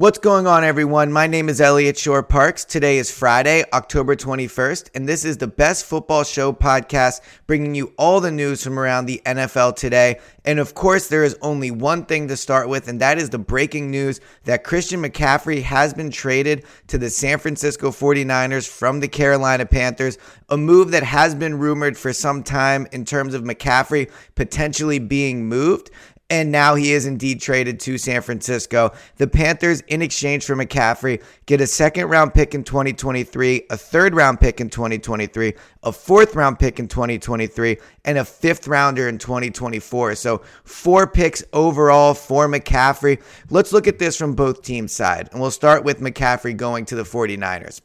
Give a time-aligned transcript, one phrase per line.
[0.00, 1.10] What's going on, everyone?
[1.10, 2.64] My name is Eliot Shorr-Parks.
[2.64, 7.92] Today is Friday, October 21st, and this is the Best Football Show podcast, bringing you
[7.98, 10.20] all the news from around the NFL today.
[10.44, 13.40] And of course, there is only one thing to start with, and that is the
[13.40, 19.08] breaking news that Christian McCaffrey has been traded to the San Francisco 49ers from the
[19.08, 20.16] Carolina Panthers,
[20.48, 25.46] a move that has been rumored for some time in terms of McCaffrey potentially being
[25.46, 25.90] moved
[26.30, 28.92] and now he is indeed traded to San Francisco.
[29.16, 34.14] The Panthers, in exchange for McCaffrey, get a second round pick in 2023, a third
[34.14, 39.18] round pick in 2023, a fourth round pick in 2023, and a fifth rounder in
[39.18, 40.14] 2024.
[40.16, 43.22] So, four picks overall for McCaffrey.
[43.48, 46.94] Let's look at this from both teams' side, and we'll start with McCaffrey going to
[46.94, 47.80] the 49ers.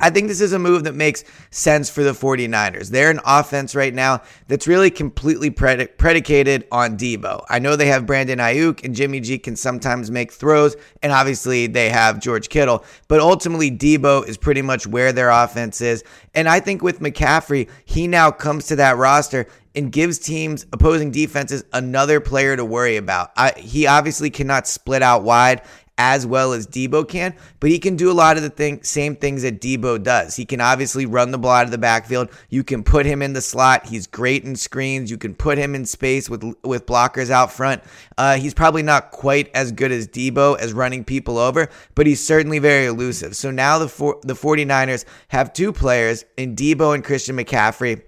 [0.00, 2.88] I think this is a move that makes sense for the 49ers.
[2.88, 7.44] They're an offense right now that's really completely pred- predicated on Deebo.
[7.50, 11.66] I know they have Brandon Aiyuk and Jimmy G can sometimes make throws, and obviously
[11.66, 16.02] they have George Kittle, but ultimately Deebo is pretty much where their offense is.
[16.34, 21.10] And I think with McCaffrey, he now comes to that roster and gives teams opposing
[21.10, 23.32] defenses another player to worry about.
[23.36, 25.62] I, he obviously cannot split out wide
[25.98, 29.14] as well as Deebo can, but he can do a lot of the thing, same
[29.14, 30.36] things that Deebo does.
[30.36, 32.30] He can obviously run the ball out of the backfield.
[32.48, 33.86] You can put him in the slot.
[33.86, 35.10] He's great in screens.
[35.10, 37.82] You can put him in space with with blockers out front.
[38.16, 42.24] Uh, he's probably not quite as good as Deebo as running people over, but he's
[42.24, 43.36] certainly very elusive.
[43.36, 43.86] So now the
[44.22, 48.02] the 49ers have two players in Deebo and Christian McCaffrey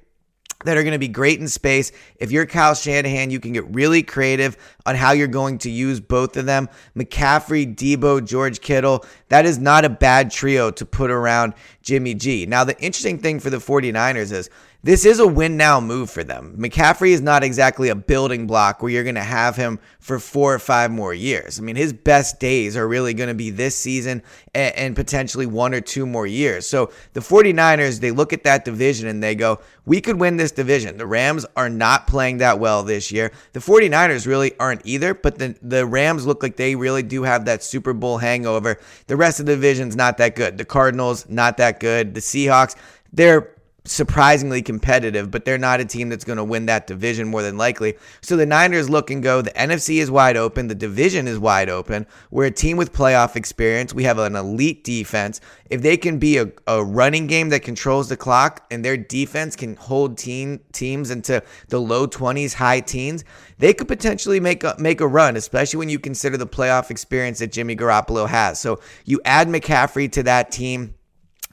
[0.65, 1.93] that are going to be great in space.
[2.17, 6.01] If you're Kyle Shanahan, you can get really creative on how you're going to use
[6.01, 6.69] both of them.
[6.97, 12.47] McCaffrey, Deebo, George Kittle, that is not a bad trio to put around Jimmy G.
[12.47, 14.51] Now, the interesting thing for the 49ers is
[14.85, 16.55] this is a win now move for them.
[16.59, 20.53] McCaffrey is not exactly a building block where you're going to have him for four
[20.53, 21.59] or five more years.
[21.59, 24.23] I mean, his best days are really going to be this season
[24.55, 26.67] and, and, potentially one or two more years.
[26.67, 30.53] So the 49ers, they look at that division and they go, we could win this
[30.53, 30.99] division.
[30.99, 33.33] The Rams are not playing that well this year.
[33.55, 37.47] The 49ers really aren't either, but the, the Rams look like they really do have
[37.47, 38.79] that Super Bowl hangover.
[39.07, 40.59] The rest of the division's not that good.
[40.59, 42.13] The Cardinals, not that good.
[42.13, 42.77] The Seahawks,
[43.15, 43.54] they're
[43.87, 47.59] surprisingly competitive, but they're not a team that's going to win that division more than
[47.59, 47.95] likely.
[48.23, 51.69] So the Niners look and go, the NFC is wide open, the division is wide
[51.69, 52.07] open.
[52.31, 53.93] We're a team with playoff experience.
[53.93, 55.43] We have an elite defense.
[55.69, 59.55] If they can be a, a running game that controls the clock and their defense
[59.55, 63.23] can hold team teams into the low 20s, high teens,
[63.59, 67.39] they could potentially make a, make a run, especially when you consider the playoff experience
[67.41, 68.59] that Jimmy Garoppolo has.
[68.59, 70.95] So you add McCaffrey to that team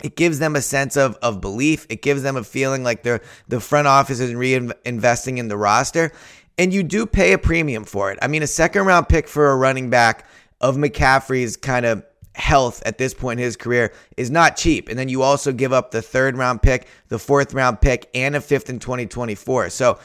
[0.03, 1.85] it gives them a sense of, of belief.
[1.89, 6.11] It gives them a feeling like they're, the front office is reinvesting in the roster.
[6.57, 8.19] And you do pay a premium for it.
[8.21, 10.27] I mean, a second round pick for a running back
[10.59, 12.03] of McCaffrey's kind of
[12.35, 14.89] health at this point in his career is not cheap.
[14.89, 18.35] And then you also give up the third round pick, the fourth round pick, and
[18.35, 19.69] a fifth in 2024.
[19.69, 19.99] So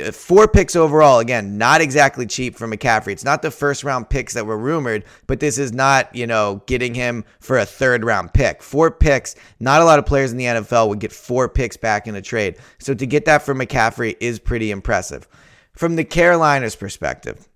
[0.00, 1.18] Uh, four picks overall.
[1.20, 3.12] Again, not exactly cheap for McCaffrey.
[3.12, 6.62] It's not the first round picks that were rumored, but this is not, you know,
[6.66, 8.62] getting him for a third round pick.
[8.62, 9.36] Four picks.
[9.60, 12.22] Not a lot of players in the NFL would get four picks back in a
[12.22, 12.56] trade.
[12.78, 15.28] So to get that for McCaffrey is pretty impressive.
[15.72, 17.48] From the Carolinas perspective,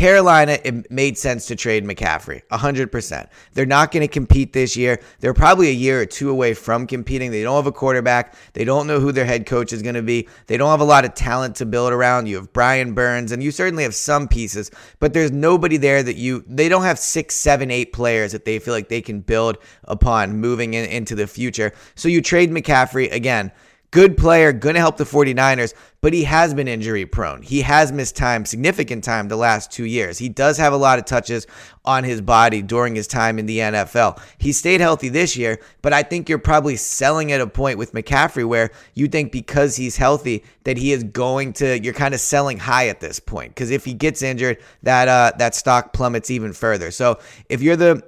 [0.00, 3.28] Carolina, it made sense to trade McCaffrey, 100%.
[3.52, 4.98] They're not going to compete this year.
[5.18, 7.30] They're probably a year or two away from competing.
[7.30, 8.34] They don't have a quarterback.
[8.54, 10.26] They don't know who their head coach is going to be.
[10.46, 12.28] They don't have a lot of talent to build around.
[12.28, 16.16] You have Brian Burns, and you certainly have some pieces, but there's nobody there that
[16.16, 19.58] you, they don't have six, seven, eight players that they feel like they can build
[19.84, 21.74] upon moving in, into the future.
[21.94, 23.52] So you trade McCaffrey again.
[23.92, 27.42] Good player, going to help the 49ers, but he has been injury prone.
[27.42, 30.16] He has missed time, significant time, the last two years.
[30.16, 31.48] He does have a lot of touches
[31.84, 34.22] on his body during his time in the NFL.
[34.38, 37.92] He stayed healthy this year, but I think you're probably selling at a point with
[37.92, 42.20] McCaffrey where you think because he's healthy that he is going to, you're kind of
[42.20, 43.56] selling high at this point.
[43.56, 46.92] Because if he gets injured, that, uh, that stock plummets even further.
[46.92, 47.18] So
[47.48, 48.04] if you're the,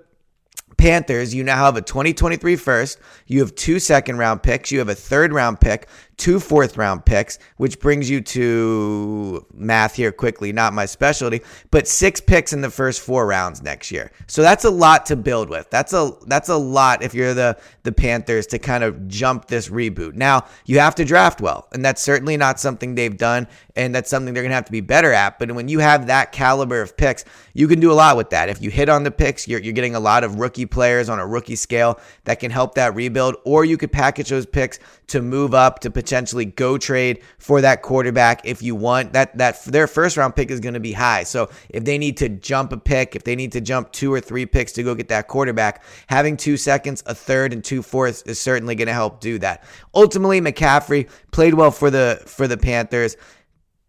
[0.83, 2.99] Panthers, you now have a 2023 first,
[3.29, 5.87] you have two second round picks, you have a third round pick,
[6.23, 11.41] two fourth round picks, which brings you to math here quickly, not my specialty,
[11.73, 14.13] but six picks in the first four rounds next year.
[14.29, 15.69] So that's a lot to build with.
[15.69, 19.69] That's a that's a lot if you're the the Panthers to kind of jump this
[19.69, 20.15] reboot.
[20.15, 24.09] Now, you have to draft well, and that's certainly not something they've done, and that's
[24.09, 26.81] something they're going to have to be better at, but when you have that caliber
[26.81, 28.49] of picks, you can do a lot with that.
[28.49, 31.19] If you hit on the picks, you're you're getting a lot of rookie players on
[31.19, 34.79] a rookie scale that can help that rebuild or you could package those picks
[35.09, 39.15] to move up to potentially potentially go trade for that quarterback if you want.
[39.15, 41.23] That that their first round pick is going to be high.
[41.23, 44.21] So if they need to jump a pick, if they need to jump two or
[44.21, 48.21] three picks to go get that quarterback, having two seconds, a third, and two fourths
[48.23, 49.65] is certainly going to help do that.
[49.95, 53.17] Ultimately, McCaffrey played well for the for the Panthers,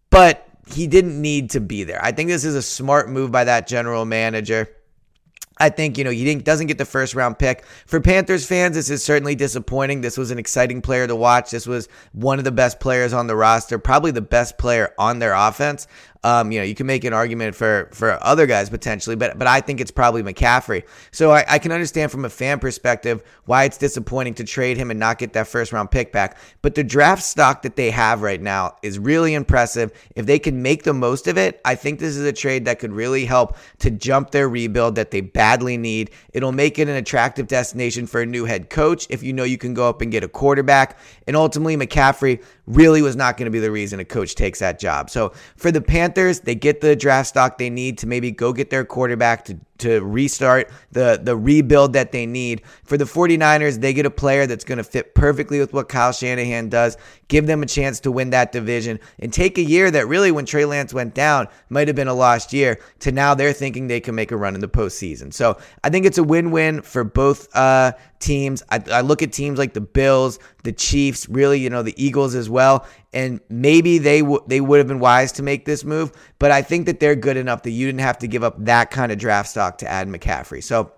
[0.08, 2.02] but he didn't need to be there.
[2.02, 4.66] I think this is a smart move by that general manager.
[5.58, 7.64] I think, you know, he doesn't get the first round pick.
[7.86, 10.00] For Panthers fans, this is certainly disappointing.
[10.00, 11.50] This was an exciting player to watch.
[11.50, 15.20] This was one of the best players on the roster, probably the best player on
[15.20, 15.86] their offense.
[16.24, 19.46] Um, you know, you can make an argument for for other guys potentially, but but
[19.46, 20.84] I think it's probably McCaffrey.
[21.12, 24.90] So I, I can understand from a fan perspective why it's disappointing to trade him
[24.90, 26.38] and not get that first round pick back.
[26.62, 29.92] But the draft stock that they have right now is really impressive.
[30.16, 32.78] If they can make the most of it, I think this is a trade that
[32.78, 36.10] could really help to jump their rebuild that they badly need.
[36.32, 39.58] It'll make it an attractive destination for a new head coach if you know you
[39.58, 40.98] can go up and get a quarterback.
[41.26, 44.78] And ultimately, McCaffrey really was not going to be the reason a coach takes that
[44.78, 45.10] job.
[45.10, 48.70] So for the Panthers, they get the draft stock they need to maybe go get
[48.70, 52.62] their quarterback to to restart the the rebuild that they need.
[52.84, 56.12] For the 49ers, they get a player that's going to fit perfectly with what Kyle
[56.12, 56.96] Shanahan does,
[57.28, 60.46] give them a chance to win that division and take a year that really when
[60.46, 64.00] Trey Lance went down might have been a lost year to now they're thinking they
[64.00, 65.32] can make a run in the postseason.
[65.32, 68.62] So, I think it's a win-win for both uh, teams.
[68.70, 72.34] I, I look at teams like the Bills, the Chiefs, really, you know, the Eagles
[72.34, 76.12] as well, and maybe they w- they would have been wise to make this move,
[76.38, 78.90] but I think that they're good enough that you didn't have to give up that
[78.90, 80.62] kind of draft stock to add McCaffrey.
[80.62, 80.92] So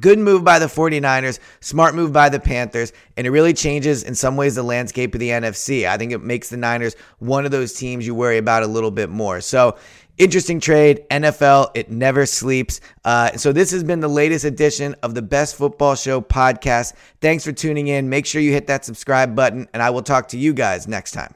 [0.00, 4.14] Good move by the 49ers, smart move by the Panthers, and it really changes in
[4.14, 5.86] some ways the landscape of the NFC.
[5.86, 8.90] I think it makes the Niners one of those teams you worry about a little
[8.90, 9.40] bit more.
[9.40, 9.76] So,
[10.18, 11.04] interesting trade.
[11.10, 12.80] NFL, it never sleeps.
[13.04, 16.94] Uh, so, this has been the latest edition of the Best Football Show podcast.
[17.20, 18.08] Thanks for tuning in.
[18.08, 21.12] Make sure you hit that subscribe button, and I will talk to you guys next
[21.12, 21.34] time.